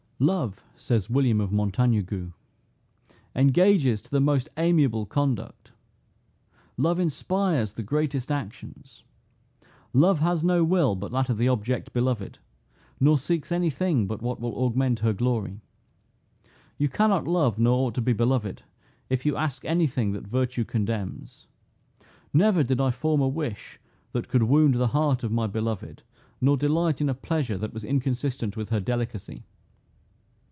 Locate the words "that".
11.11-11.31, 20.11-20.27, 24.11-24.27, 27.57-27.73